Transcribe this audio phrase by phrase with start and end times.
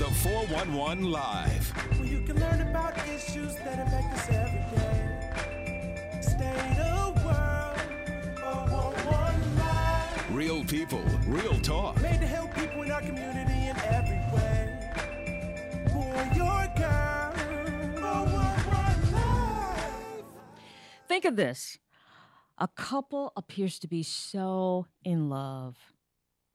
[0.00, 1.68] The 411 Live.
[1.98, 6.22] Where you can learn about issues that affect us every day.
[6.22, 7.78] State of world.
[8.40, 10.34] 411 Live.
[10.34, 12.00] Real people, real talk.
[12.00, 14.80] Made to help people in our community in every way.
[15.92, 17.32] Boy, or girl.
[18.00, 20.24] 411 Live.
[21.08, 21.78] Think of this
[22.56, 25.76] a couple appears to be so in love.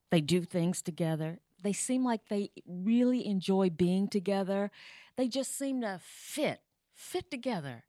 [0.09, 1.41] They do things together.
[1.61, 4.71] They seem like they really enjoy being together.
[5.15, 6.61] They just seem to fit,
[6.93, 7.85] fit together.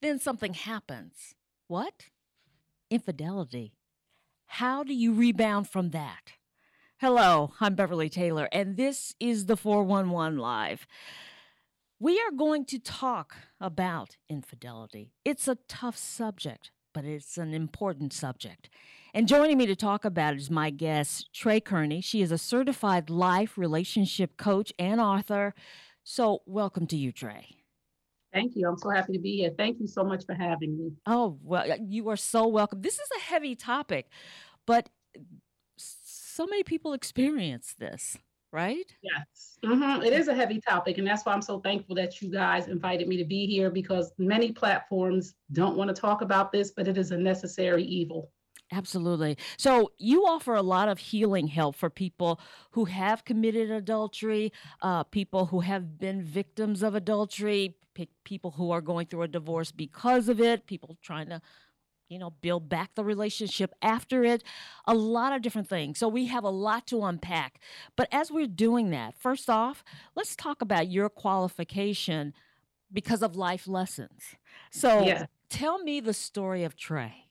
[0.00, 1.34] Then something happens.
[1.66, 2.06] What?
[2.90, 3.74] Infidelity.
[4.46, 6.32] How do you rebound from that?
[6.98, 10.86] Hello, I'm Beverly Taylor, and this is the 411 Live.
[11.98, 15.12] We are going to talk about infidelity.
[15.24, 18.70] It's a tough subject, but it's an important subject.
[19.12, 22.00] And joining me to talk about it is my guest, Tray Kearney.
[22.00, 25.52] She is a certified life relationship coach and author.
[26.04, 27.48] So, welcome to you, Tray.
[28.32, 28.68] Thank you.
[28.68, 29.50] I'm so happy to be here.
[29.56, 30.92] Thank you so much for having me.
[31.06, 32.82] Oh, well, you are so welcome.
[32.82, 34.08] This is a heavy topic,
[34.64, 34.88] but
[35.76, 38.16] so many people experience this,
[38.52, 38.94] right?
[39.02, 42.30] Yes, hmm it is a heavy topic, and that's why I'm so thankful that you
[42.30, 46.70] guys invited me to be here because many platforms don't want to talk about this,
[46.70, 48.30] but it is a necessary evil.
[48.72, 49.36] Absolutely.
[49.56, 52.40] So you offer a lot of healing help for people
[52.70, 58.70] who have committed adultery, uh, people who have been victims of adultery, pe- people who
[58.70, 61.40] are going through a divorce because of it, people trying to,
[62.08, 64.44] you know, build back the relationship after it,
[64.86, 65.98] a lot of different things.
[65.98, 67.60] So we have a lot to unpack.
[67.96, 69.82] But as we're doing that, first off,
[70.14, 72.34] let's talk about your qualification
[72.92, 74.36] because of life lessons.
[74.70, 75.26] So Yeah.
[75.48, 77.26] tell me the story of Tray.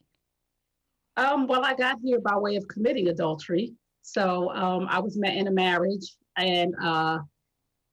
[1.20, 3.74] Um, well, I got here by way of committing adultery.
[4.04, 7.20] So um, I was met in a marriage, and uh,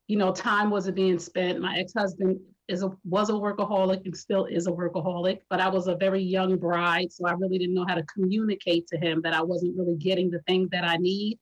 [0.07, 1.61] you know, time wasn't being spent.
[1.61, 5.89] My ex-husband is a was a workaholic and still is a workaholic, but I was
[5.89, 9.35] a very young bride, so I really didn't know how to communicate to him that
[9.35, 11.41] I wasn't really getting the things that I need.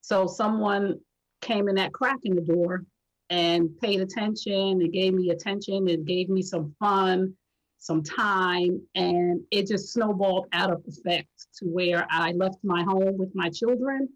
[0.00, 0.98] So someone
[1.42, 2.82] came in that crack in the door
[3.30, 7.34] and paid attention and gave me attention and gave me some fun
[7.80, 13.16] some time and it just snowballed out of effect to where I left my home
[13.16, 14.08] with my children.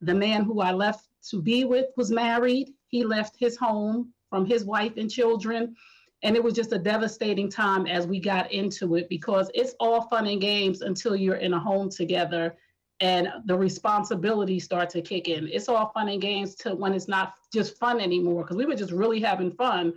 [0.00, 2.70] The man who I left to be with was married.
[2.88, 5.76] He left his home from his wife and children.
[6.22, 10.08] And it was just a devastating time as we got into it because it's all
[10.08, 12.56] fun and games until you're in a home together
[13.00, 15.46] and the responsibilities start to kick in.
[15.52, 18.74] It's all fun and games till when it's not just fun anymore because we were
[18.74, 19.92] just really having fun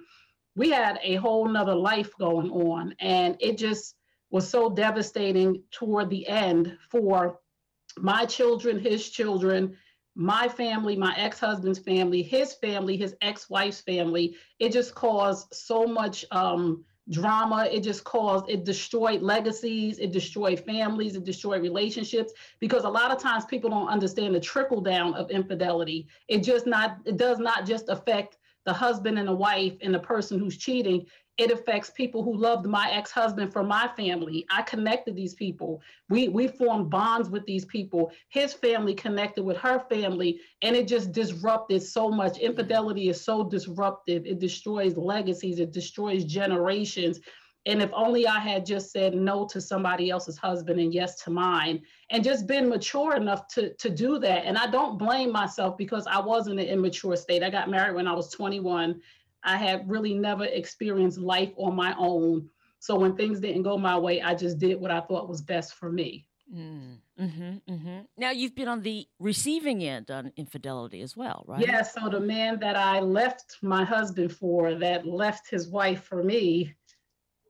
[0.56, 3.96] we had a whole nother life going on and it just
[4.30, 7.40] was so devastating toward the end for
[7.98, 9.76] my children his children
[10.16, 14.36] my family my ex-husband's family his family his ex-wife's family.
[14.60, 17.68] It just caused so much um, drama.
[17.72, 23.12] It just caused it destroyed legacies it destroyed families it destroyed relationships because a lot
[23.12, 26.08] of times people don't understand the trickle down of infidelity.
[26.28, 30.00] It just not it does not just affect the husband and the wife and the
[30.00, 31.06] person who's cheating,
[31.38, 34.46] it affects people who loved my ex-husband from my family.
[34.52, 35.82] I connected these people.
[36.10, 38.12] We we formed bonds with these people.
[38.30, 42.38] His family connected with her family, and it just disrupted so much.
[42.38, 44.26] Infidelity is so disruptive.
[44.26, 45.60] It destroys legacies.
[45.60, 47.22] It destroys generations.
[47.66, 51.30] And if only I had just said no to somebody else's husband and yes to
[51.30, 54.46] mine, and just been mature enough to, to do that.
[54.46, 57.44] And I don't blame myself because I was in an immature state.
[57.44, 59.00] I got married when I was 21.
[59.44, 62.50] I had really never experienced life on my own.
[62.80, 65.76] So when things didn't go my way, I just did what I thought was best
[65.76, 66.26] for me.
[66.54, 68.00] Mm, hmm mm-hmm.
[68.18, 71.66] Now you've been on the receiving end on infidelity as well, right?
[71.66, 76.24] Yeah, so the man that I left my husband for, that left his wife for
[76.24, 76.76] me,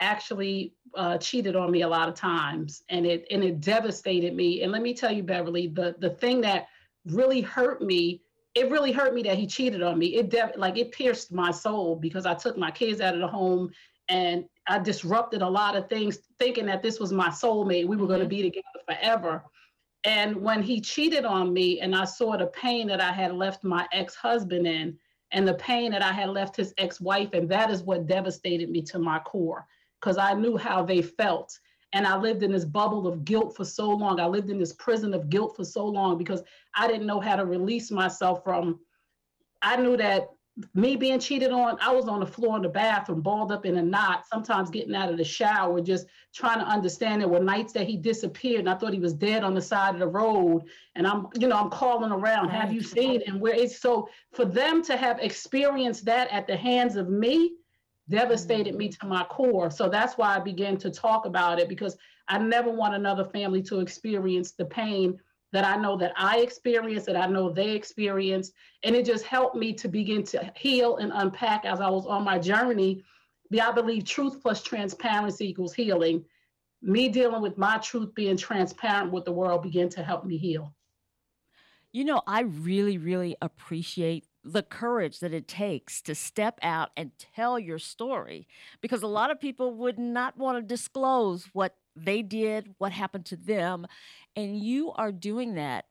[0.02, 4.64] actually uh, cheated on me a lot of times, and it and it devastated me.
[4.64, 6.68] And let me tell you, Beverly, the the thing that
[7.06, 8.22] really hurt me,
[8.56, 10.16] it really hurt me that he cheated on me.
[10.16, 13.28] It de- like it pierced my soul because I took my kids out of the
[13.28, 13.72] home
[14.10, 17.88] and I disrupted a lot of things, thinking that this was my soulmate.
[17.88, 19.44] We were going to be together forever.
[20.04, 23.64] And when he cheated on me, and I saw the pain that I had left
[23.64, 24.98] my ex husband in,
[25.32, 28.70] and the pain that I had left his ex wife, and that is what devastated
[28.70, 29.66] me to my core
[30.02, 31.58] because I knew how they felt.
[31.94, 34.20] And I lived in this bubble of guilt for so long.
[34.20, 36.42] I lived in this prison of guilt for so long because
[36.74, 38.80] I didn't know how to release myself from.
[39.62, 40.30] I knew that
[40.74, 43.78] me being cheated on, I was on the floor in the bathroom, balled up in
[43.78, 47.22] a knot, sometimes getting out of the shower, just trying to understand.
[47.22, 49.94] There were nights that he disappeared and I thought he was dead on the side
[49.94, 50.64] of the road.
[50.96, 53.40] And I'm, you know, I'm calling around, have you seen him?
[53.40, 57.56] Where it's so for them to have experienced that at the hands of me
[58.10, 58.78] devastated mm-hmm.
[58.78, 59.70] me to my core.
[59.70, 63.62] So that's why I began to talk about it because I never want another family
[63.64, 65.20] to experience the pain
[65.52, 68.54] that I know that I experienced, that I know they experienced.
[68.84, 72.24] And it just helped me to begin to heal and unpack as I was on
[72.24, 73.04] my journey.
[73.60, 76.24] I believe truth plus transparency equals healing.
[76.82, 80.74] Me dealing with my truth, being transparent with the world, began to help me heal.
[81.92, 87.12] You know, I really, really appreciate the courage that it takes to step out and
[87.36, 88.48] tell your story
[88.82, 93.26] because a lot of people would not want to disclose what they did, what happened
[93.28, 93.86] to them.
[94.36, 95.86] And you are doing that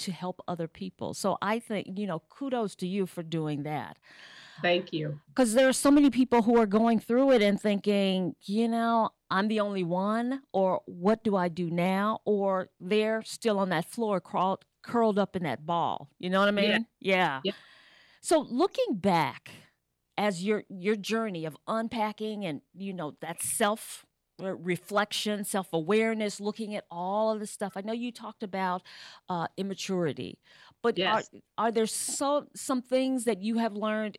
[0.00, 1.14] to help other people.
[1.14, 3.98] So I think, you know, kudos to you for doing that.
[4.62, 5.20] Thank you.
[5.28, 9.10] Because there are so many people who are going through it and thinking, you know,
[9.30, 12.20] I'm the only one, or what do I do now?
[12.24, 16.08] Or they're still on that floor crawled, curled up in that ball.
[16.18, 16.70] You know what I mean?
[16.70, 16.78] Yeah.
[17.00, 17.40] yeah.
[17.44, 17.52] yeah.
[18.28, 19.52] So looking back
[20.18, 24.04] as your your journey of unpacking and you know that self
[24.42, 27.72] uh, reflection, self awareness, looking at all of the stuff.
[27.74, 28.82] I know you talked about
[29.30, 30.38] uh, immaturity,
[30.82, 31.30] but yes.
[31.56, 34.18] are, are there so some things that you have learned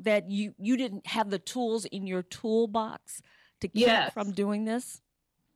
[0.00, 3.22] that you you didn't have the tools in your toolbox
[3.62, 4.12] to keep yes.
[4.12, 5.00] from doing this?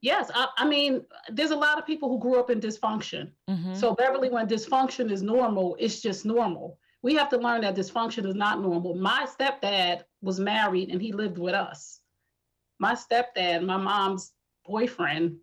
[0.01, 3.31] Yes, I, I, mean, there's a lot of people who grew up in dysfunction.
[3.49, 3.75] Mm-hmm.
[3.75, 6.79] So Beverly, when dysfunction is normal, it's just normal.
[7.05, 8.95] We have to learn that dysfunction is not normal.
[8.95, 12.01] My stepdad was married and he lived with us.
[12.79, 14.33] My stepdad, my mom's
[14.65, 15.37] boyfriend,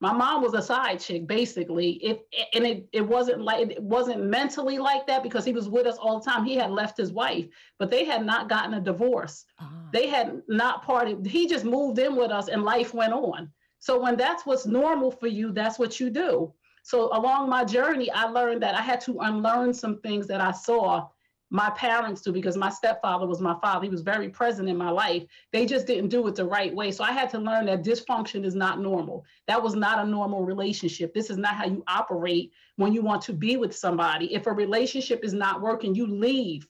[0.00, 1.94] my mom was a side chick basically.
[1.94, 2.20] It
[2.54, 5.98] and it, it wasn't like it wasn't mentally like that because he was with us
[5.98, 6.44] all the time.
[6.44, 7.46] He had left his wife
[7.80, 9.44] but they had not gotten a divorce.
[9.58, 9.74] Uh-huh.
[9.92, 11.26] they had not parted.
[11.26, 13.50] He just moved in with us and life went on.
[13.80, 16.54] So when that's what's normal for you that's what you do
[16.88, 20.50] so along my journey i learned that i had to unlearn some things that i
[20.50, 21.06] saw
[21.50, 23.84] my parents do because my stepfather was my father.
[23.84, 25.24] He was very present in my life.
[25.52, 26.90] They just didn't do it the right way.
[26.90, 29.24] So I had to learn that dysfunction is not normal.
[29.46, 31.14] That was not a normal relationship.
[31.14, 34.34] This is not how you operate when you want to be with somebody.
[34.34, 36.68] If a relationship is not working, you leave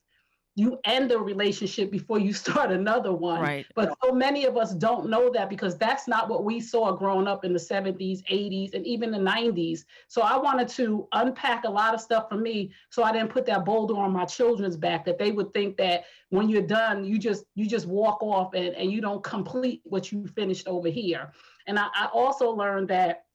[0.59, 3.41] you end a relationship before you start another one.
[3.41, 3.67] Right.
[3.77, 7.29] But so many of us don't know that because that's not what we saw growing
[7.29, 9.85] up in the 70s, 80s, and even the 90s.
[10.09, 13.47] So I wanted to unpack a lot of stuff for me so I didn't put
[13.47, 17.19] that boulder on my children's back that they would think that when you're done, you
[17.19, 21.33] just you just walk off and, and you don't complete what you finished over here.
[21.69, 23.27] And I, I also learned that,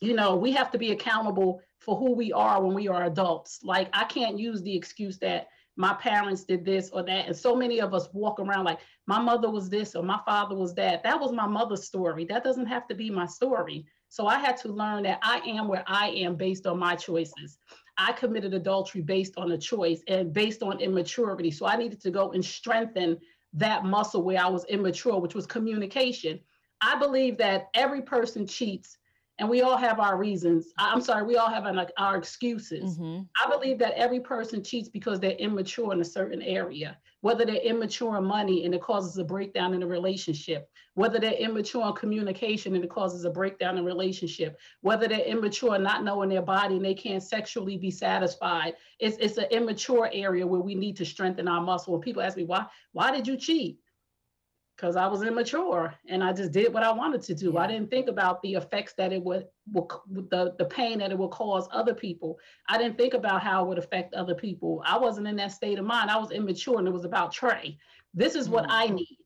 [0.00, 3.60] you know, we have to be accountable for who we are when we are adults.
[3.62, 7.26] Like I can't use the excuse that my parents did this or that.
[7.26, 10.54] And so many of us walk around like, my mother was this or my father
[10.54, 11.02] was that.
[11.02, 12.24] That was my mother's story.
[12.24, 13.86] That doesn't have to be my story.
[14.08, 17.58] So I had to learn that I am where I am based on my choices.
[17.96, 21.50] I committed adultery based on a choice and based on immaturity.
[21.50, 23.18] So I needed to go and strengthen
[23.54, 26.40] that muscle where I was immature, which was communication.
[26.80, 28.98] I believe that every person cheats
[29.42, 30.72] and we all have our reasons.
[30.78, 32.96] I'm sorry, we all have an, our excuses.
[32.96, 33.22] Mm-hmm.
[33.44, 37.56] I believe that every person cheats because they're immature in a certain area, whether they're
[37.56, 41.92] immature in money and it causes a breakdown in a relationship, whether they're immature in
[41.94, 46.76] communication and it causes a breakdown in relationship, whether they're immature not knowing their body
[46.76, 48.74] and they can't sexually be satisfied.
[49.00, 51.94] It's, it's an immature area where we need to strengthen our muscle.
[51.94, 53.80] When people ask me, why, why did you cheat?
[54.82, 57.52] Because I was immature and I just did what I wanted to do.
[57.52, 57.60] Yeah.
[57.60, 59.88] I didn't think about the effects that it would, would,
[60.28, 62.40] the, the pain that it would cause other people.
[62.68, 64.82] I didn't think about how it would affect other people.
[64.84, 66.10] I wasn't in that state of mind.
[66.10, 67.78] I was immature and it was about Tray.
[68.12, 68.72] This is what mm-hmm.
[68.72, 69.18] I need.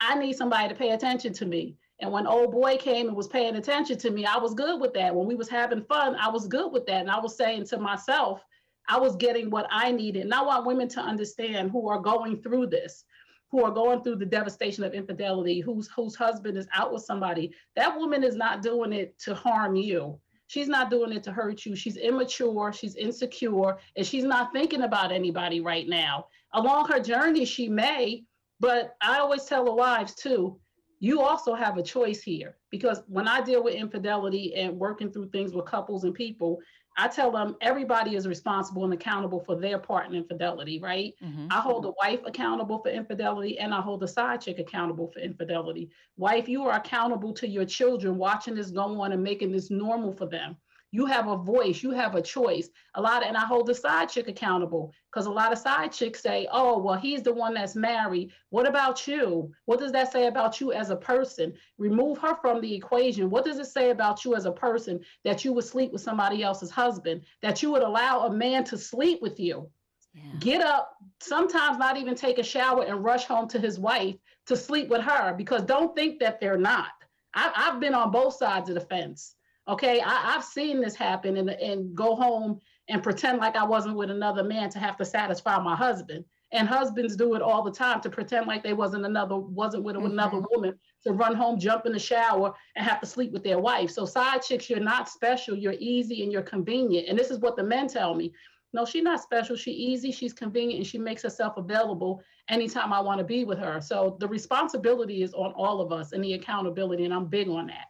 [0.00, 1.76] I need somebody to pay attention to me.
[1.98, 4.94] And when old boy came and was paying attention to me, I was good with
[4.94, 5.12] that.
[5.12, 7.00] When we was having fun, I was good with that.
[7.00, 8.44] And I was saying to myself,
[8.88, 10.22] I was getting what I needed.
[10.22, 13.04] And I want women to understand who are going through this
[13.50, 17.52] who are going through the devastation of infidelity, whose whose husband is out with somebody,
[17.76, 20.18] that woman is not doing it to harm you.
[20.46, 21.76] She's not doing it to hurt you.
[21.76, 26.26] She's immature, she's insecure, and she's not thinking about anybody right now.
[26.54, 28.24] Along her journey, she may,
[28.58, 30.58] but I always tell the wives too,
[30.98, 35.30] you also have a choice here because when I deal with infidelity and working through
[35.30, 36.58] things with couples and people,
[36.96, 41.14] I tell them everybody is responsible and accountable for their part in infidelity, right?
[41.22, 41.46] Mm-hmm.
[41.50, 45.20] I hold the wife accountable for infidelity and I hold the side chick accountable for
[45.20, 45.90] infidelity.
[46.16, 50.12] Wife, you are accountable to your children watching this go on and making this normal
[50.12, 50.56] for them.
[50.92, 52.68] You have a voice, you have a choice.
[52.94, 55.92] A lot of, and I hold the side chick accountable because a lot of side
[55.92, 58.32] chicks say, oh, well, he's the one that's married.
[58.48, 59.52] What about you?
[59.66, 61.54] What does that say about you as a person?
[61.78, 63.30] Remove her from the equation.
[63.30, 66.42] What does it say about you as a person that you would sleep with somebody
[66.42, 69.70] else's husband, that you would allow a man to sleep with you?
[70.12, 70.22] Yeah.
[70.40, 74.16] Get up, sometimes not even take a shower and rush home to his wife
[74.46, 76.88] to sleep with her because don't think that they're not.
[77.32, 79.36] I, have been on both sides of the fence.
[79.70, 83.96] Okay, I, have seen this happen and, and go home and pretend like I wasn't
[83.96, 86.24] with another man to have to satisfy my husband.
[86.52, 89.94] And husbands do it all the time to pretend like they wasn't another wasn't with
[89.94, 90.06] mm-hmm.
[90.06, 93.60] another woman to run home, jump in the shower, and have to sleep with their
[93.60, 93.90] wife.
[93.92, 95.56] So side chicks, you're not special.
[95.56, 97.08] You're easy and you're convenient.
[97.08, 98.32] And this is what the men tell me.
[98.72, 99.54] No, she's not special.
[99.54, 103.58] She's easy, she's convenient, and she makes herself available anytime I want to be with
[103.58, 103.80] her.
[103.80, 107.68] So the responsibility is on all of us and the accountability, and I'm big on
[107.68, 107.86] that.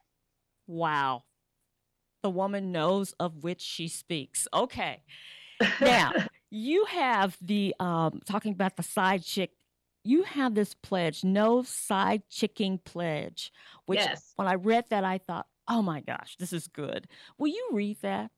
[0.66, 1.24] Wow.
[2.22, 4.46] The woman knows of which she speaks.
[4.52, 5.02] Okay.
[5.80, 6.12] Now,
[6.50, 9.50] you have the um talking about the side chick
[10.04, 13.52] you have this pledge, no side chicking pledge,
[13.86, 14.32] which yes.
[14.36, 17.06] when I read that, I thought, oh my gosh, this is good.
[17.38, 18.30] Will you read that?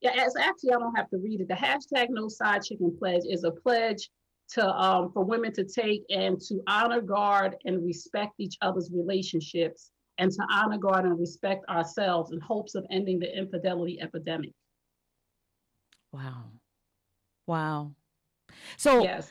[0.00, 1.48] Yeah, as actually, I don't have to read it.
[1.48, 4.10] The hashtag No Side Chicking Pledge is a pledge
[4.50, 9.92] to um, for women to take and to honor, guard, and respect each other's relationships,
[10.18, 14.52] and to honor, God and respect ourselves in hopes of ending the infidelity epidemic.
[16.12, 16.50] Wow,
[17.46, 17.92] wow.
[18.76, 19.30] So yes.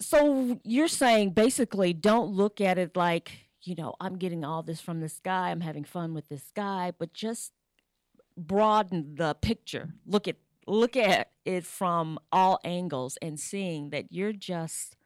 [0.00, 3.32] So you're saying basically, don't look at it like
[3.62, 6.92] you know I'm getting all this from this guy, I'm having fun with this guy,
[6.96, 7.52] but just
[8.36, 9.94] broaden the picture.
[10.06, 10.36] Look at
[10.66, 14.96] look at it from all angles and seeing that you're just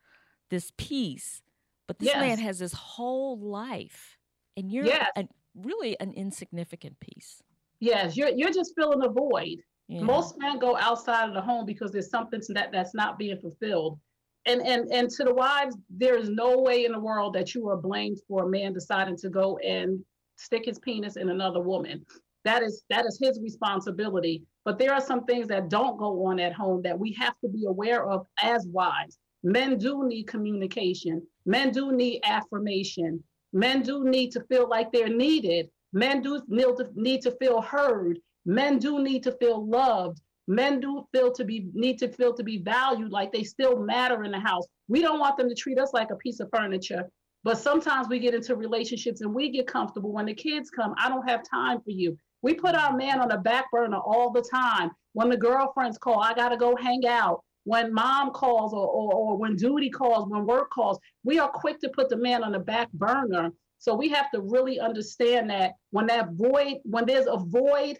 [0.50, 1.42] this piece,
[1.88, 2.21] but this yes.
[2.21, 4.16] man has his whole life,
[4.57, 5.11] and you're yes.
[5.16, 5.26] a,
[5.57, 7.42] really an insignificant piece.
[7.80, 9.57] Yes, you're you're just filling a void.
[9.88, 10.02] Yeah.
[10.02, 13.99] Most men go outside of the home because there's something that that's not being fulfilled.
[14.47, 17.68] And, and and to the wives, there is no way in the world that you
[17.68, 19.99] are blamed for a man deciding to go and
[20.37, 22.04] stick his penis in another woman
[22.45, 26.38] that is that is his responsibility but there are some things that don't go on
[26.38, 31.23] at home that we have to be aware of as wives men do need communication
[31.49, 33.25] men do need affirmation.
[33.52, 35.71] Men do need to feel like they're needed.
[35.93, 38.19] Men do need to, feel heard.
[38.45, 40.21] Men do need to feel loved.
[40.47, 44.25] Men do feel to be need to feel to be valued like they still matter
[44.25, 44.67] in the house.
[44.88, 47.05] We don't want them to treat us like a piece of furniture.
[47.45, 50.95] But sometimes we get into relationships and we get comfortable when the kids come.
[50.99, 52.17] I don't have time for you.
[52.43, 54.90] We put our man on the back burner all the time.
[55.14, 57.43] When the girlfriends call, I got to go hang out.
[57.65, 61.81] When mom calls or, or, or when duty calls, when work calls, we are quick
[61.81, 63.53] to put the man on the back burner.
[63.79, 67.99] So we have to really understand that when that void, when there's a void,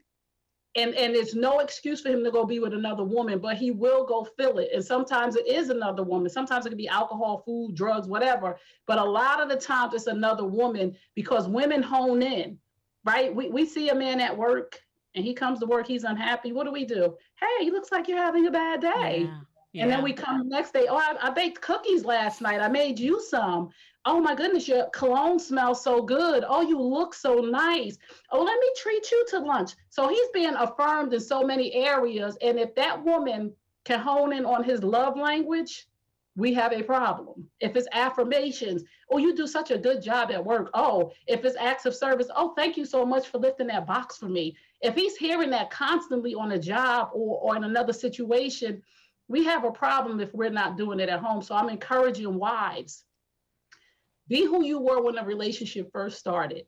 [0.77, 3.71] and and there's no excuse for him to go be with another woman, but he
[3.71, 4.71] will go fill it.
[4.75, 6.29] And sometimes it is another woman.
[6.29, 8.59] Sometimes it could be alcohol, food, drugs, whatever.
[8.87, 12.59] But a lot of the times it's another woman because women hone in
[13.09, 13.35] right?
[13.35, 14.81] We, we see a man at work
[15.15, 16.53] and he comes to work, he's unhappy.
[16.53, 17.17] What do we do?
[17.41, 19.23] Hey, he looks like you're having a bad day.
[19.25, 19.41] Yeah.
[19.73, 19.83] Yeah.
[19.83, 20.87] And then we come next day.
[20.89, 22.61] Oh, I, I, baked cookies last night.
[22.61, 23.69] I made you some.
[24.07, 26.43] Oh my goodness, your cologne smells so good.
[26.49, 27.99] Oh, you look so nice.
[28.33, 29.73] Oh, let me treat you to lunch.
[29.91, 32.39] So he's being affirmed in so many areas.
[32.41, 33.53] And if that woman
[33.85, 35.87] can hone in on his love language,
[36.39, 37.47] we have a problem.
[37.61, 40.71] If it's affirmations, oh, you do such a good job at work.
[40.73, 44.17] Oh, if it's acts of service, oh, thank you so much for lifting that box
[44.17, 44.57] for me.
[44.81, 48.81] If he's hearing that constantly on a job or, or in another situation,
[49.29, 51.43] we have a problem if we're not doing it at home.
[51.43, 53.05] So I'm encouraging wives
[54.29, 56.67] be who you were when the relationship first started.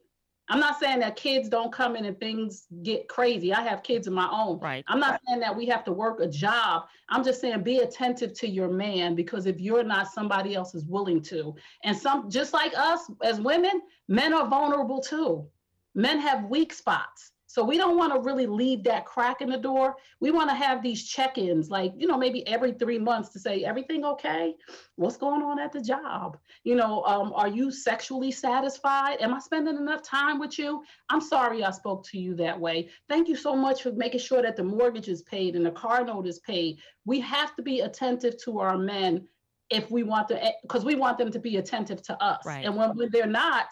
[0.48, 3.54] I'm not saying that kids don't come in and things get crazy.
[3.54, 4.58] I have kids of my own.
[4.58, 4.84] Right.
[4.88, 6.86] I'm not saying that we have to work a job.
[7.08, 10.84] I'm just saying be attentive to your man because if you're not, somebody else is
[10.86, 11.54] willing to.
[11.84, 15.46] And some just like us as women, men are vulnerable too.
[15.94, 17.30] Men have weak spots.
[17.50, 19.96] So we don't want to really leave that crack in the door.
[20.20, 23.64] We want to have these check-ins, like you know, maybe every three months to say
[23.64, 24.54] everything okay.
[24.94, 26.38] What's going on at the job?
[26.62, 29.20] You know, um, are you sexually satisfied?
[29.20, 30.84] Am I spending enough time with you?
[31.08, 32.88] I'm sorry I spoke to you that way.
[33.08, 36.04] Thank you so much for making sure that the mortgage is paid and the car
[36.04, 36.78] note is paid.
[37.04, 39.26] We have to be attentive to our men
[39.70, 42.46] if we want to, because we want them to be attentive to us.
[42.46, 42.64] Right.
[42.64, 43.66] And when, when they're not,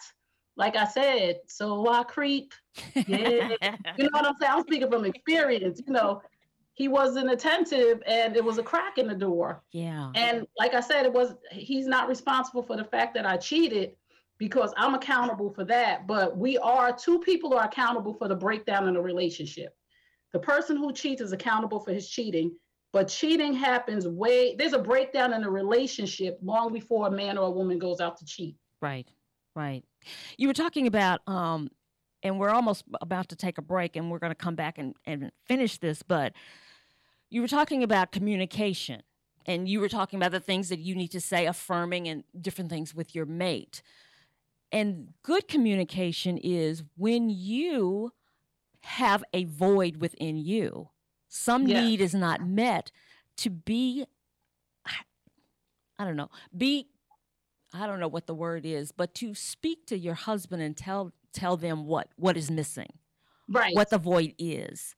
[0.59, 2.53] like I said, so I creep.
[2.93, 3.49] Yeah.
[3.97, 4.51] you know what I'm saying?
[4.51, 5.81] I'm speaking from experience.
[5.87, 6.21] You know,
[6.73, 9.63] he wasn't attentive and it was a crack in the door.
[9.71, 10.11] Yeah.
[10.15, 13.93] And like I said, it was he's not responsible for the fact that I cheated,
[14.37, 16.07] because I'm accountable for that.
[16.07, 19.75] But we are two people are accountable for the breakdown in a relationship.
[20.33, 22.51] The person who cheats is accountable for his cheating,
[22.91, 27.47] but cheating happens way there's a breakdown in a relationship long before a man or
[27.47, 28.55] a woman goes out to cheat.
[28.81, 29.07] Right,
[29.55, 29.83] right.
[30.37, 31.69] You were talking about, um,
[32.23, 34.95] and we're almost about to take a break, and we're going to come back and,
[35.05, 36.33] and finish this, but
[37.29, 39.03] you were talking about communication,
[39.45, 42.69] and you were talking about the things that you need to say, affirming and different
[42.69, 43.81] things with your mate.
[44.71, 48.11] And good communication is when you
[48.81, 50.89] have a void within you,
[51.27, 51.81] some Yeah.
[51.81, 52.91] need is not met,
[53.37, 54.05] to be,
[55.97, 56.87] I don't know, be,
[57.73, 61.11] I don't know what the word is, but to speak to your husband and tell
[61.33, 62.89] tell them what what is missing,
[63.47, 63.75] Right.
[63.75, 64.95] what the void is.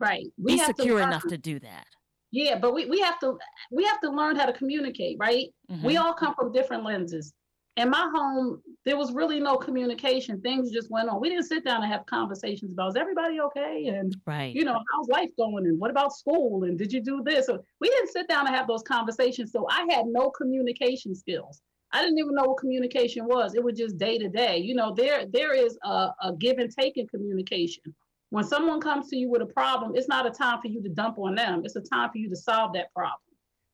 [0.00, 0.26] right.
[0.44, 1.08] Be have to secure learn.
[1.08, 1.86] enough to do that.
[2.32, 3.38] Yeah, but we, we have to
[3.70, 5.46] we have to learn how to communicate, right?
[5.82, 6.00] We Mhm.
[6.00, 7.32] all come from different lenses.
[7.76, 10.40] In my home, there was really no communication.
[10.40, 11.20] Things just went on.
[11.20, 13.86] We didn't sit down and have conversations about is everybody okay?
[13.88, 14.54] And right.
[14.54, 15.66] you know, how's life going?
[15.66, 16.64] And what about school?
[16.64, 17.48] And did you do this?
[17.48, 19.50] Or we didn't sit down and have those conversations.
[19.52, 21.60] So I had no communication skills.
[21.94, 23.54] I didn't even know what communication was.
[23.54, 24.58] It was just day to day.
[24.58, 27.84] You know, there there is a, a give and take in communication.
[28.30, 30.88] When someone comes to you with a problem, it's not a time for you to
[30.88, 31.62] dump on them.
[31.64, 33.20] It's a time for you to solve that problem.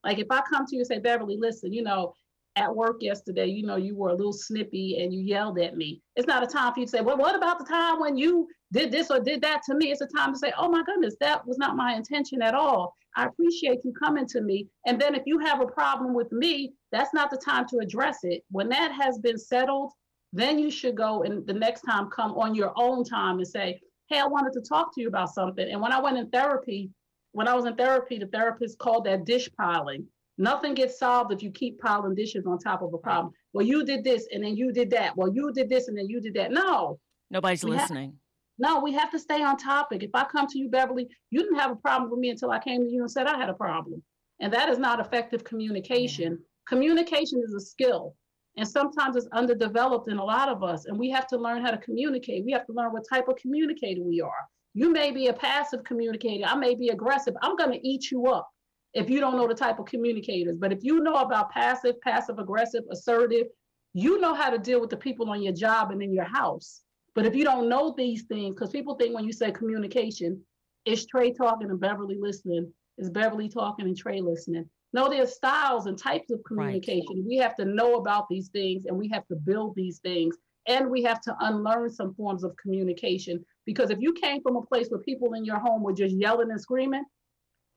[0.04, 2.12] Like if I come to you and say, Beverly, listen, you know,
[2.56, 6.02] at work yesterday, you know, you were a little snippy and you yelled at me.
[6.14, 8.48] It's not a time for you to say, well, what about the time when you
[8.72, 9.90] did this or did that to me?
[9.90, 12.94] It's a time to say, oh my goodness, that was not my intention at all.
[13.16, 14.68] I appreciate you coming to me.
[14.86, 18.18] And then if you have a problem with me, that's not the time to address
[18.22, 18.44] it.
[18.50, 19.90] When that has been settled,
[20.32, 23.80] then you should go and the next time come on your own time and say,
[24.08, 25.68] hey, I wanted to talk to you about something.
[25.68, 26.90] And when I went in therapy,
[27.32, 30.06] when I was in therapy, the therapist called that dish piling.
[30.38, 33.32] Nothing gets solved if you keep piling dishes on top of a problem.
[33.52, 35.16] Well, you did this and then you did that.
[35.16, 36.50] Well, you did this and then you did that.
[36.52, 36.98] No,
[37.30, 38.14] Nobody's we have- listening.
[38.60, 40.02] No, we have to stay on topic.
[40.02, 42.58] If I come to you, Beverly, you didn't have a problem with me until I
[42.58, 44.02] came to you and said I had a problem.
[44.40, 46.38] And that is not effective communication.
[46.68, 48.14] Communication is a skill.
[48.58, 50.84] And sometimes it's underdeveloped in a lot of us.
[50.84, 52.44] And we have to learn how to communicate.
[52.44, 54.48] We have to learn what type of communicator we are.
[54.74, 56.44] You may be a passive communicator.
[56.46, 57.34] I may be aggressive.
[57.40, 58.46] I'm going to eat you up
[58.92, 60.58] if you don't know the type of communicators.
[60.58, 63.46] But if you know about passive, passive aggressive, assertive,
[63.94, 66.82] you know how to deal with the people on your job and in your house.
[67.14, 70.40] But if you don't know these things, because people think when you say communication,
[70.84, 74.68] it's Tray talking and Beverly listening, it's Beverly talking and Tray listening.
[74.92, 76.46] No, there's styles and types of Right.
[76.46, 77.24] communication.
[77.26, 80.36] We have to know about these things and we have to build these things.
[80.66, 83.44] And we have to unlearn some forms of communication.
[83.64, 86.50] Because if you came from a place where people in your home were just yelling
[86.50, 87.04] and screaming,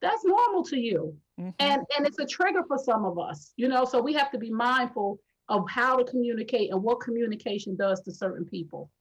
[0.02, 1.54] that's normal to you Mhm.
[1.60, 4.38] and and it's a trigger for some of us you know so we have to
[4.38, 5.18] be mindful
[5.48, 8.92] of how to communicate and what communication does to certain people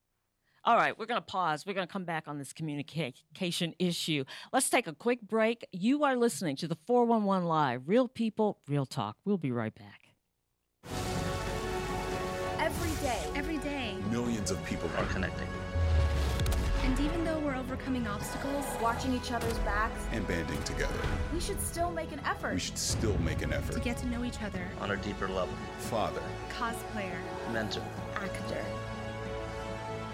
[0.64, 1.66] All right, we're going to pause.
[1.66, 4.22] We're going to come back on this communication issue.
[4.52, 5.66] Let's take a quick break.
[5.72, 9.16] You are listening to the 411 Live Real People, Real Talk.
[9.24, 10.02] We'll be right back.
[12.60, 13.96] Every day, Every day.
[14.08, 15.48] Millions of people are connecting
[16.84, 20.94] And even though we're overcoming obstacles, watching each other's backs, and banding together.
[21.34, 22.54] we should still make an effort.
[22.54, 25.26] We should still make an effort to get to know each other, on a deeper
[25.26, 25.54] level.
[25.78, 26.22] Father,
[26.56, 27.18] cosplayer,
[27.52, 27.82] Mentor.
[28.14, 28.64] Actor.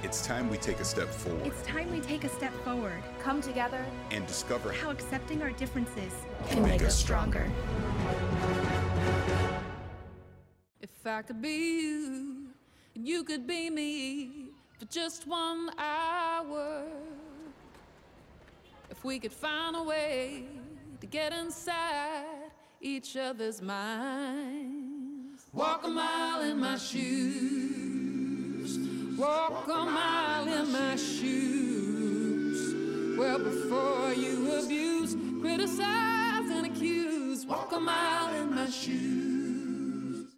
[0.03, 3.03] It's time we take a step forward it's time we take a step forward.
[3.21, 3.85] Come together.
[4.11, 6.13] and discover How accepting our differences
[6.49, 7.51] can make us stronger.
[10.81, 12.47] If I could be you,
[12.95, 16.85] and you could be me for just one hour.
[18.91, 20.45] If we could find a way
[21.01, 25.47] to get inside each other's minds.
[25.53, 27.68] Walk a mile in my shoes.
[29.19, 32.73] Walk a mile in my shoes.
[33.19, 40.29] Well, before you abuse, criticize, and accuse, walk a mile in my shoes.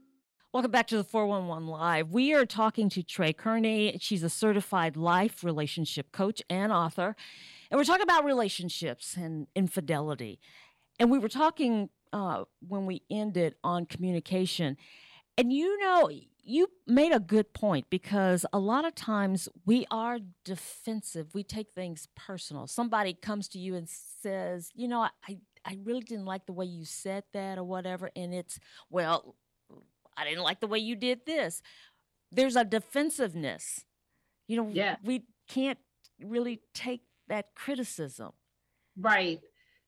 [0.55, 2.11] Welcome back to the 411 Live.
[2.11, 3.99] We are talking to Tray Kearney.
[4.01, 7.17] She's a certified life relationship coach and author.
[7.71, 10.41] And we're talking about relationships and infidelity.
[10.99, 14.79] And we were talking uh, when we ended on communication.
[15.37, 16.11] And you know,
[16.43, 21.35] you made a good point because a lot of times we are defensive.
[21.35, 22.67] We take things personal.
[22.67, 26.65] Somebody comes to you and says, you know, I, I really didn't like the way
[26.67, 28.11] you said that or whatever.
[28.17, 29.37] And it's, well,
[30.17, 31.63] I didn't like the way you did this.
[32.33, 33.85] There's a defensiveness.
[34.49, 34.97] You know, Yeah.
[35.05, 35.79] we can't
[36.23, 38.33] really take that criticism.
[38.99, 39.41] right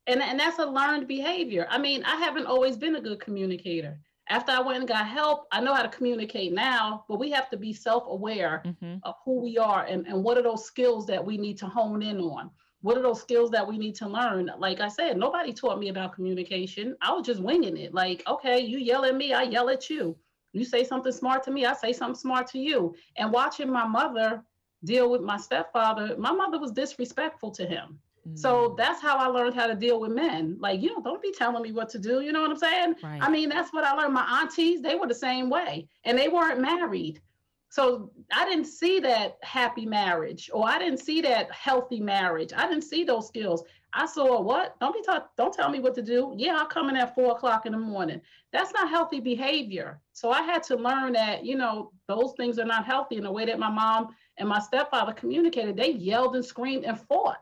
[0.06, 3.98] and, and that's a learned behavior i mean i haven't always been a good communicator
[4.32, 7.50] after I went and got help, I know how to communicate now, but we have
[7.50, 8.94] to be self aware Mm-hmm.
[9.04, 12.02] of who we are and, and what are those skills that we need to hone
[12.02, 12.50] in on.
[12.80, 14.50] What are those skills that we need to learn?
[14.58, 16.96] Like I said, nobody taught me about communication.
[17.02, 17.92] I was just winging it.
[17.94, 20.16] Like, okay, you yell at me, I yell at you.
[20.52, 22.94] You say something smart to me, I say something smart to you.
[23.16, 24.42] And watching my mother
[24.84, 27.98] deal with my stepfather, my mother was disrespectful to him.
[28.28, 28.38] Mm.
[28.38, 30.56] So that's how I learned how to deal with men.
[30.60, 32.20] Like, you know, don't be telling me what to do.
[32.20, 32.94] You know what I'm saying?
[33.02, 33.18] Right.
[33.22, 34.14] I mean, that's what I learned.
[34.14, 37.20] My aunties, they were the same way, and they weren't married.
[37.68, 42.52] So I didn't see that happy marriage, or I didn't see that healthy marriage.
[42.54, 43.64] I didn't see those skills.
[43.94, 44.78] I saw what?
[44.80, 45.30] Don't be taught.
[45.36, 46.34] Don't tell me what to do.
[46.36, 48.20] Yeah, I'll come in at four o'clock in the morning.
[48.52, 50.00] That's not healthy behavior.
[50.12, 53.16] So I had to learn that you know those things are not healthy.
[53.16, 56.98] In the way that my mom and my stepfather communicated, they yelled and screamed and
[56.98, 57.40] fought.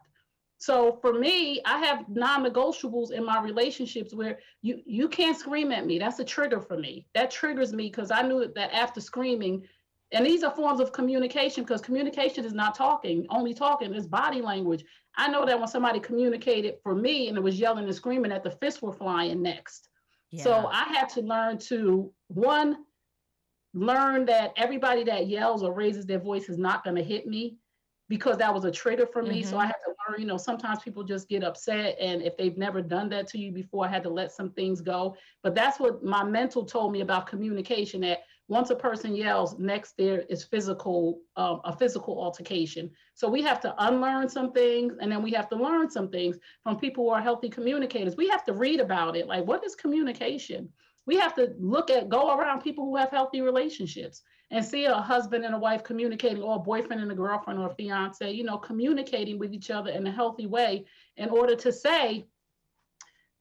[0.61, 5.87] So for me, I have non-negotiables in my relationships where you you can't scream at
[5.87, 5.99] me.
[5.99, 7.07] That's a trigger for me.
[7.14, 9.66] That triggers me because I knew that after screaming,
[10.12, 14.42] and these are forms of communication because communication is not talking, only talking is body
[14.42, 14.85] language.
[15.16, 18.44] I know that when somebody communicated for me and it was yelling and screaming that
[18.44, 19.88] the fists were flying next.
[20.37, 22.85] So I had to learn to one
[23.73, 27.57] learn that everybody that yells or raises their voice is not going to hit me
[28.11, 29.42] because that was a trigger for me.
[29.42, 29.62] So Mhm.
[29.62, 32.83] I had to learn, you know, sometimes people just get upset and if they've never
[32.83, 35.16] done that to you before, I had to let some things go.
[35.42, 39.96] But that's what my mental told me about communication that once a person yells, next
[39.96, 42.90] there is physical, um, a physical altercation.
[43.14, 46.37] So we have to unlearn some things and then we have to learn some things
[46.64, 48.16] from people who are healthy communicators.
[48.16, 49.29] We have to read about it.
[49.29, 50.73] Like, what is communication?
[51.06, 54.94] We have to look at, go around people who have healthy relationships and see a
[54.94, 58.44] husband and a wife communicating, or a boyfriend and a girlfriend or a fiance, you
[58.44, 60.84] know, communicating with each other in a healthy way
[61.16, 62.26] in order to say,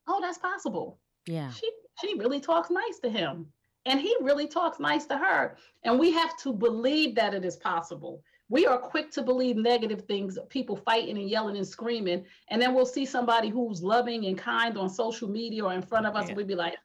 [0.08, 1.52] oh, that's possible yeah.
[1.52, 1.70] she
[2.02, 3.46] she really talks nice to him
[3.86, 7.56] and he really talks nice to her and we have to believe that it is
[7.58, 12.62] possible we are quick to believe negative things people fighting and yelling and screaming and
[12.62, 16.16] then we'll see somebody who's loving and kind on social media or in front of
[16.16, 16.30] us Yeah.
[16.30, 16.78] and we'd be like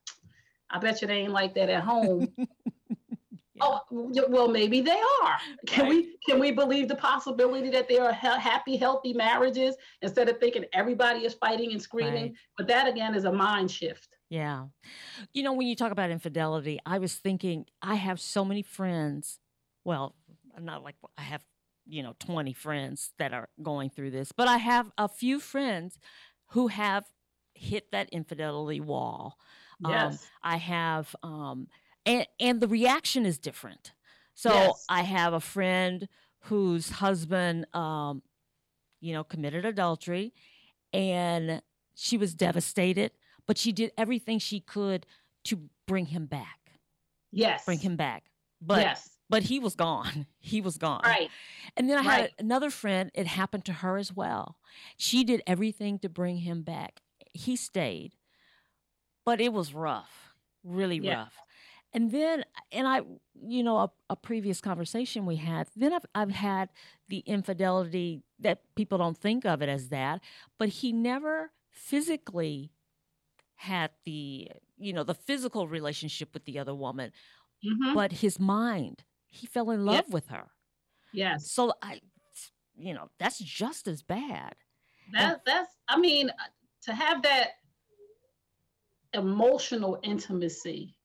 [0.71, 2.29] i bet you they ain't like that at home
[3.61, 3.81] oh
[4.29, 8.41] well maybe they are can we can we believe the possibility that there are he-
[8.41, 12.33] happy healthy marriages instead of thinking everybody is fighting and screaming Right.
[12.59, 14.67] but that again is a mind shift Yeah.
[15.33, 19.39] You know, when you talk about infidelity, I was thinking I have so many friends.
[19.85, 20.17] Well,
[20.57, 21.45] I'm not like I have,
[21.87, 25.99] you know, 20 friends that are going through this, but I have a few friends
[26.49, 27.05] who have
[27.55, 29.37] hit that infidelity wall.
[29.85, 31.69] Um, yes I have, um,
[32.07, 33.93] and, and the reaction is different.
[34.35, 34.85] So Yes.
[34.89, 36.09] I have a friend
[36.41, 38.23] whose husband, um,
[39.01, 40.35] you know, committed adultery
[40.93, 41.63] and
[41.95, 43.13] she was devastated,
[43.47, 45.07] but she did everything she could
[45.45, 46.59] to bring him back,
[47.33, 47.65] Yes.
[47.65, 48.25] bring him back.
[48.61, 49.11] But, yes.
[49.29, 50.27] but he was gone.
[50.41, 51.01] He was gone.
[51.05, 51.31] Right.
[51.77, 52.35] And then I had Right.
[52.39, 54.59] another friend, it happened to her as well.
[54.99, 57.01] She did everything to bring him back.
[57.33, 58.13] He stayed,
[59.25, 61.23] but it was rough, really Yeah.
[61.23, 61.35] rough.
[61.93, 63.03] And then, and I,
[63.41, 66.71] you know, a, a previous conversation we had, then I've, I've had
[67.09, 70.21] the infidelity that people don't think of it as that,
[70.59, 72.73] but he never physically
[73.57, 77.13] had the, you know, the physical relationship with the other woman,
[77.65, 77.95] Mhm.
[77.95, 80.51] but his mind, he fell in love with her.
[81.13, 81.51] Yes.
[81.53, 82.01] So I,
[82.77, 84.55] you know, that's just as bad.
[85.13, 86.35] That that's I mean uh,
[86.83, 87.53] to have that
[89.15, 90.97] emotional intimacy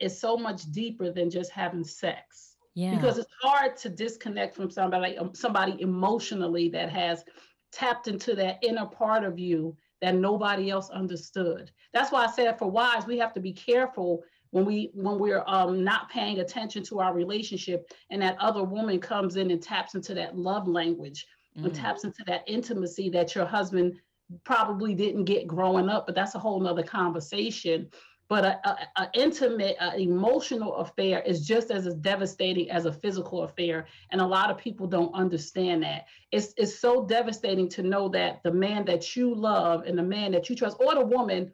[0.00, 2.56] is so much deeper than just having sex.
[2.74, 2.94] Yeah.
[2.96, 7.24] Because it's hard to disconnect from somebody um, somebody emotionally that has
[7.70, 11.70] tapped into that inner part of you that nobody else understood.
[11.92, 15.44] That's why I said for wives we have to be careful when we when we're
[15.46, 19.94] um, not paying attention to our relationship and that other woman comes in and taps
[19.94, 21.26] into that love language
[21.56, 21.74] and Mm.
[21.74, 24.00] taps into that intimacy that your husband
[24.44, 27.88] probably didn't get growing up but that's a whole nother conversation.
[28.28, 33.42] But a, a, a intimate a emotional affair is just as devastating as a physical
[33.42, 36.06] affair and a lot of people don't understand that.
[36.30, 40.32] It's, it's so devastating to know that the man that you love and the man
[40.32, 41.52] that you trust or the woman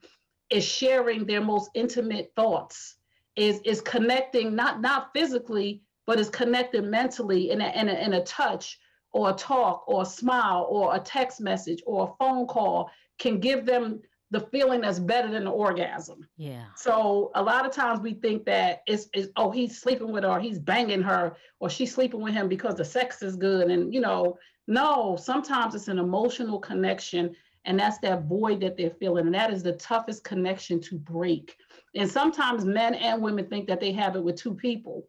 [0.51, 2.97] is sharing their most intimate thoughts
[3.37, 8.13] is is connecting not not physically but is connected mentally in a, in a, in
[8.15, 8.79] a touch
[9.13, 13.41] or a talk or a smile or a text message or a phone call can
[13.41, 16.29] give them the feeling that's better than the orgasm.
[16.37, 16.67] Yeah.
[16.77, 20.39] So a lot of times we think that it's, it's oh he's sleeping with her
[20.39, 24.01] he's banging her or she's sleeping with him because the sex is good and you
[24.01, 29.35] know no sometimes it's an emotional connection and that's that void that they're feeling and
[29.35, 31.57] that is the toughest connection to break
[31.95, 35.09] And sometimes men and women think that they have it with two people,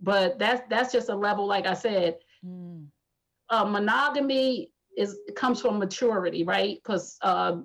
[0.00, 1.46] but that's that's just a level.
[1.46, 2.18] Like I said.
[3.50, 6.78] Uh, monogamy is comes from maturity, right?
[6.82, 7.58] Because uh,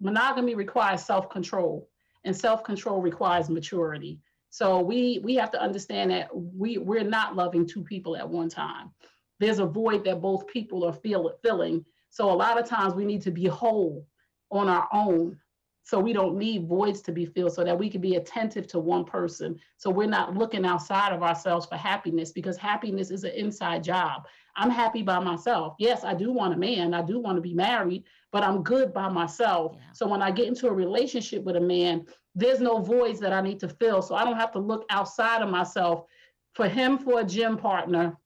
[0.00, 1.88] monogamy requires self control,
[2.24, 4.20] and self control requires maturity.
[4.50, 8.48] So we we have to understand that we we're not loving two people at one
[8.48, 8.90] time.
[9.38, 11.84] There's a void that both people are feel, filling.
[12.08, 14.06] So a lot of times we need to be whole
[14.50, 15.38] on our own.
[15.86, 18.80] So we don't need voids to be filled so that we can be attentive to
[18.80, 19.56] one person.
[19.76, 24.26] So we're not looking outside of ourselves for happiness because happiness is an inside job.
[24.56, 25.76] I'm happy by myself.
[25.78, 26.92] Yes, I do want a man.
[26.92, 29.76] I do want to be married, but I'm good by myself.
[29.76, 29.84] Yeah.
[29.92, 33.40] So when I get into a relationship with a man, there's no voids that I
[33.40, 34.02] need to fill.
[34.02, 36.06] So I don't have to look outside of myself
[36.54, 38.16] for him for a gym partner,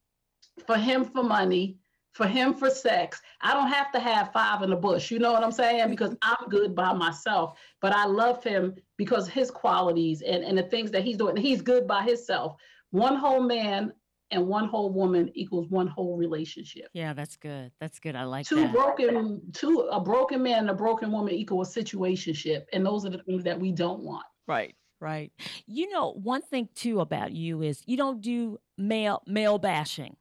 [0.67, 1.77] for him for money,
[2.13, 3.21] for him for sex.
[3.41, 5.11] I don't have to have five in the bush.
[5.11, 5.91] You know what I'm saying?
[5.91, 7.59] Because I'm good by myself.
[7.81, 11.37] But I love him because his qualities and, and the things that he's doing.
[11.37, 12.57] He's good by himself.
[12.91, 13.93] One whole man
[14.33, 16.89] and one whole woman equals one whole relationship.
[16.93, 17.73] Yeah, that's good.
[17.81, 18.17] That's good.
[18.17, 18.73] I like Two that.
[18.73, 22.63] broken, two a broken man and a broken woman equal a situationship.
[22.73, 24.25] And those are the things that we don't want.
[24.47, 24.75] Right.
[25.01, 25.33] Right.
[25.67, 30.17] You know, one thing too about you is you don't do male male bashing.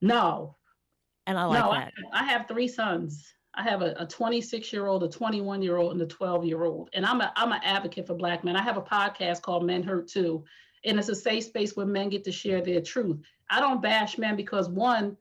[0.00, 0.56] No,
[1.26, 1.92] And I like no, that.
[2.12, 3.34] I, I have three sons.
[3.56, 6.90] I have a 26 year old, a 21 year old, and a 12 year old.
[6.92, 8.56] And I'm a I'm an advocate for black men.
[8.56, 10.44] I have a podcast called Men Hurt Too,
[10.84, 13.18] and it's a safe space where men get to share their truth.
[13.50, 15.16] I don't bash men because one,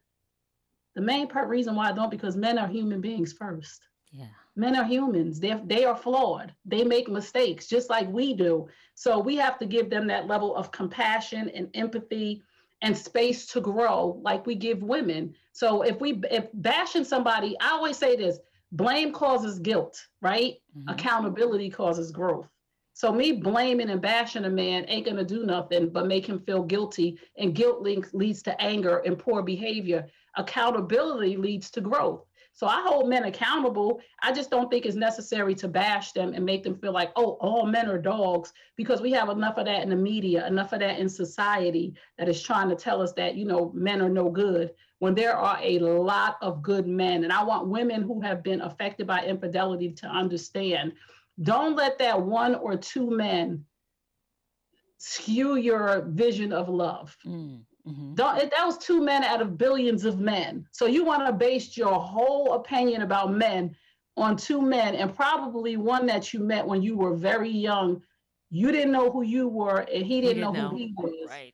[0.95, 3.81] the main part reason why I don't because men are human beings first.
[4.11, 4.27] yeah.
[4.57, 5.39] Men are humans.
[5.39, 6.53] They they are flawed.
[6.65, 8.67] They make mistakes just like we do.
[8.95, 12.41] So we have to give them that level of compassion and empathy
[12.81, 15.33] and space to grow like we give women.
[15.53, 18.39] So if we if bashing somebody, I always say this,
[18.71, 20.55] blame causes guilt, right?
[20.77, 20.93] Mhm.
[20.93, 22.47] Accountability causes growth.
[22.93, 26.63] So me blaming and bashing a man ain't gonna do nothing but make him feel
[26.63, 30.07] guilty, and guilt links, leads to anger and poor behavior.
[30.37, 32.25] Accountability leads to growth.
[32.55, 33.99] So I hold men accountable.
[34.23, 37.37] I just don't think it's necessary to bash them and make them feel like, oh,
[37.41, 40.79] all men are dogs, because we have enough of that in the media, enough of
[40.79, 44.29] that in society that is trying to tell us that, you know, men are no
[44.29, 47.25] good when there are a lot of good men.
[47.25, 50.93] And I want women who have been affected by infidelity to understand
[51.41, 53.65] don't let that one or two men
[54.97, 57.17] skew your vision of love.
[57.25, 58.15] Mm, mhm.
[58.15, 60.67] Don't, it- that was two men out of billions of men.
[60.71, 63.75] So you want to base your whole opinion about men
[64.17, 68.01] on two men and probably one that you met when you were very young.
[68.49, 70.69] You didn't know who you were and he didn't, didn't know, know.
[70.69, 71.29] who he was.
[71.29, 71.53] Right.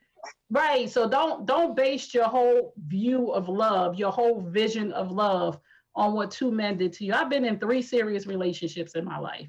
[0.52, 0.89] Right.
[0.89, 5.60] So don't don't base your whole view of love, your whole vision of love
[5.96, 7.13] on what two men did to you.
[7.13, 9.48] I've been in three serious relationships in my life.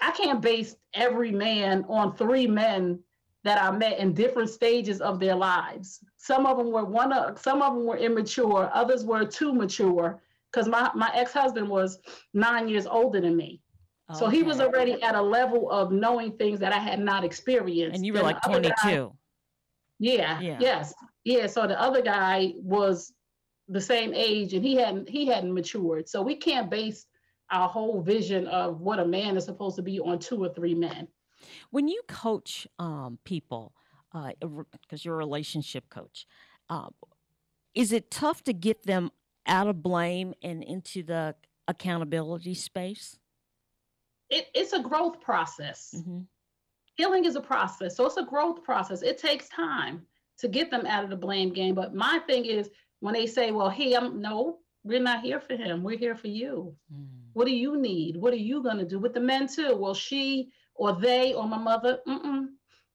[0.00, 2.98] I can't base every man on three men
[3.44, 6.00] that I met in different stages of their lives.
[6.16, 10.20] Some of them were one of some of them were immature, others were too mature
[10.50, 11.98] because my, my ex-husband was
[12.32, 13.60] nine years older than me.
[14.12, 17.96] So he was already at a level of knowing things that I had not experienced.
[17.96, 19.12] And you were the like other guy- 22.
[19.98, 20.58] yeah, Yeah.
[20.60, 20.94] Yes.
[21.24, 21.46] Yeah.
[21.46, 23.12] So the other guy was
[23.68, 26.08] the same age and he hadn't he hadn't matured.
[26.08, 27.06] So we can't base
[27.50, 30.74] our whole vision of what a man is supposed to be on two or three
[30.74, 31.08] men.
[31.70, 33.74] When you coach um, people,
[34.12, 36.26] because you're a relationship coach,
[36.68, 36.88] uh,
[37.74, 39.10] is it tough to get them
[39.46, 41.34] out of blame and into the
[41.68, 43.18] accountability space?
[44.30, 45.94] It, it's a growth process.
[46.04, 46.20] hmm
[46.96, 47.96] Healing is a process.
[47.96, 49.02] So it's a growth process.
[49.02, 50.06] It takes time
[50.38, 51.74] to get them out of the blame game.
[51.74, 55.56] But my thing is when they say, well, hey, I'm no, we're not here for
[55.56, 55.82] him.
[55.82, 56.72] We're here for you.
[56.94, 57.06] Mm.
[57.32, 58.16] What do you need?
[58.16, 59.74] What are you going to do with the men too?
[59.76, 62.46] Well, she or they or my mother, mm-mm.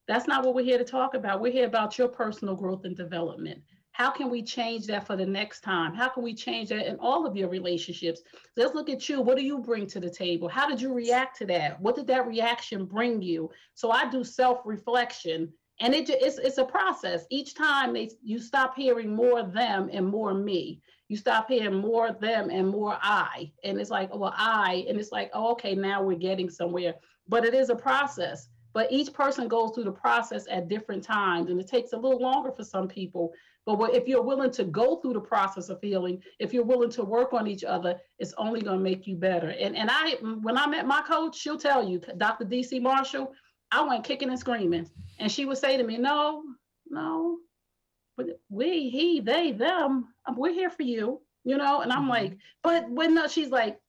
[0.07, 1.41] that's not what we're here to talk about.
[1.41, 3.61] We're here about your personal growth and development.
[3.91, 5.93] How can we change that for the next time?
[5.93, 8.21] How can we change that in all of your relationships?
[8.55, 9.19] Let's look at you.
[9.19, 10.47] What do you bring to the table?
[10.47, 11.81] How did you react to that?
[11.81, 13.49] What did that reaction bring you?
[13.73, 17.25] So I do self-reflection, and it it's it's a process.
[17.29, 22.11] Each time they you stop hearing more them and more me you stop hearing more
[22.13, 23.51] them and more I.
[23.63, 26.93] And it's like, well, I, and it's like, oh, okay, now we're getting somewhere.
[27.29, 28.49] But it is a process.
[28.73, 32.19] But each person goes through the process at different times, and it takes a little
[32.21, 33.33] longer for some people.
[33.65, 36.91] But what, if you're willing to go through the process of healing, if you're willing
[36.91, 39.49] to work on each other, it's only going to make you better.
[39.49, 42.45] And and I, when I met my coach, she'll tell you, Dr.
[42.45, 43.33] DC Marshall,
[43.71, 44.89] I went kicking and screaming,
[45.19, 46.43] and she would say to me, no,
[46.89, 47.39] no,
[48.17, 51.81] but we, he, they, them, um, we're here for you, you know.
[51.81, 52.09] And I'm Mhm.
[52.09, 53.79] like, but when no, she's like,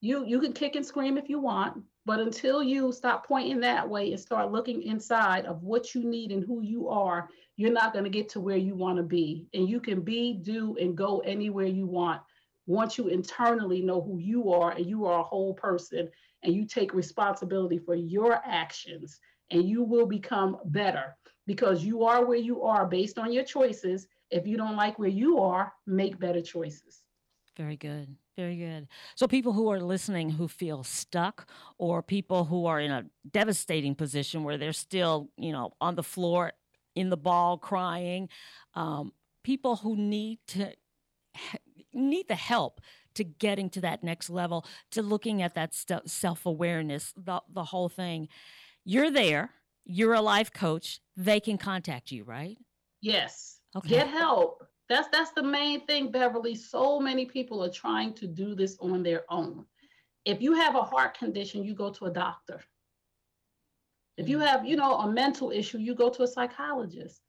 [0.00, 3.88] you, you can kick and scream if you want, But until you stop pointing that
[3.88, 7.92] way and start looking inside of what you need and who you are, you're not
[7.92, 9.46] going to get to where you want to be.
[9.54, 12.20] And you can be, do, and go anywhere you want
[12.66, 16.08] once you internally know who you are and you are a whole person
[16.42, 22.24] and you take responsibility for your actions and you will become better because you are
[22.24, 24.06] where you are based on your choices.
[24.30, 27.02] If you don't like where you are, make better choices.
[27.56, 28.16] Very good.
[28.36, 28.88] Very good.
[29.14, 33.94] So, people who are listening who feel stuck, or people who are in a devastating
[33.94, 36.52] position where they're still, you know, on the floor,
[36.94, 38.30] in the ball, crying,
[38.74, 39.12] um,
[39.44, 40.72] people who need to
[41.92, 42.80] need the help
[43.14, 47.64] to getting to that next level, to looking at that st- self awareness, the the
[47.64, 48.28] whole thing.
[48.84, 49.50] You're there.
[49.84, 51.00] You're a life coach.
[51.16, 52.56] They can contact you, right?
[53.02, 53.58] Yes.
[53.76, 53.88] Okay.
[53.90, 54.61] Get help.
[54.88, 56.54] That's that's the main thing, Beverly.
[56.54, 59.64] So many people are trying to do this on their own.
[60.24, 62.60] If you have a heart condition, you go to a doctor.
[64.16, 64.46] If you mm.
[64.46, 67.20] have, you know, a mental issue, you go to a psychologist.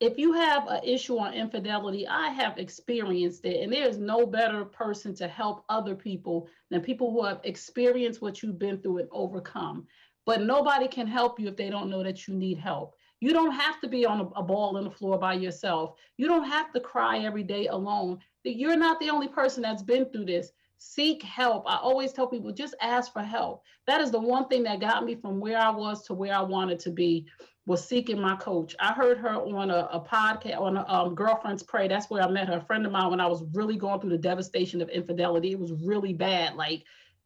[0.00, 4.26] If you have an issue on infidelity, I have experienced it, and there is no
[4.26, 8.98] better person to help other people than people who have experienced what you've been through
[8.98, 9.86] and overcome.
[10.26, 12.96] But nobody can help you if they don't know that you need help.
[13.22, 15.94] You don't have to be on a, a, ball on the floor by yourself.
[16.16, 18.18] You don't have to cry every day alone.
[18.42, 20.50] You're not the only person that's been through this.
[20.78, 21.62] Seek help.
[21.68, 23.62] I always tell people just ask for help.
[23.86, 26.40] That is the one thing that got me from where I was to where I
[26.40, 27.24] wanted to be
[27.64, 28.74] was seeking my coach.
[28.80, 31.86] I heard her on a, a podcast on a, um, Girlfriends Pray.
[31.86, 32.56] That's where I met her.
[32.56, 35.52] A friend of mine when I was really going through the devastation of infidelity.
[35.52, 36.56] It was really bad.
[36.56, 36.82] Like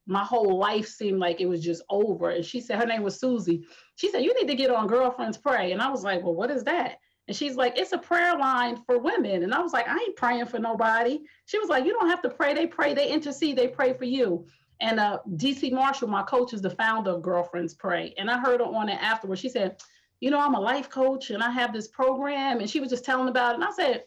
[0.07, 2.31] my whole life seemed like it was just over.
[2.31, 3.65] And she said her name was Susie.
[3.97, 5.73] She said, You need to get on Girlfriends Pray.
[5.73, 7.01] And I was like, Well, what is that?
[7.29, 9.43] And she's like, It's a prayer line for women.
[9.43, 11.21] And I was like, I ain't praying for nobody.
[11.47, 12.55] She was like, You don't have to pray.
[12.55, 14.47] They pray, they intercede, they pray for you.
[14.81, 18.15] And uh, DC Marshall, my coach, is the founder of Girlfriends Pray.
[18.19, 19.41] And I heard her on it afterwards.
[19.41, 19.81] She said,
[20.21, 22.61] You know, I'm a life coach and I have this program.
[22.61, 23.55] And she was just telling about it.
[23.57, 24.05] And I said,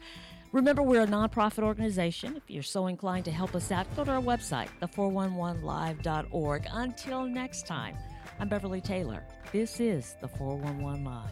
[0.51, 2.37] Remember, we're a nonprofit organization.
[2.37, 6.67] If you're so inclined to help us out, go to our website, the411live.org.
[6.71, 7.97] Until next time,
[8.39, 9.23] I'm Beverly Taylor.
[9.51, 11.31] This is the 411 Live.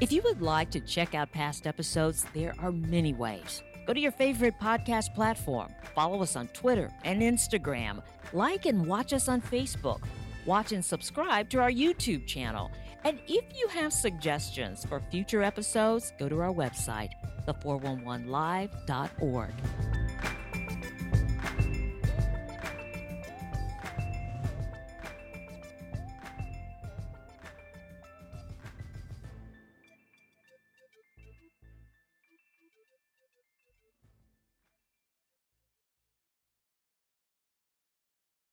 [0.00, 3.62] If you would like to check out past episodes, there are many ways.
[3.86, 9.12] Go to your favorite podcast platform, follow us on Twitter and Instagram, like and watch
[9.12, 10.00] us on Facebook
[10.46, 12.72] Watch and subscribe to our YouTube channel.
[13.04, 17.10] And if you have suggestions for future episodes, go to our website,
[17.46, 19.52] the411live.org.